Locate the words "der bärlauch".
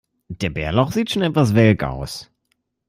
0.29-0.93